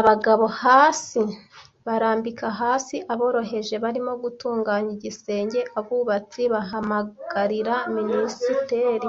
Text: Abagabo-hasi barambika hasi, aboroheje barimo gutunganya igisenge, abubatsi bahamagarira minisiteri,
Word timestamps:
Abagabo-hasi 0.00 1.22
barambika 1.86 2.46
hasi, 2.60 2.96
aboroheje 3.12 3.74
barimo 3.84 4.12
gutunganya 4.22 4.90
igisenge, 4.96 5.60
abubatsi 5.78 6.42
bahamagarira 6.52 7.74
minisiteri, 7.96 9.08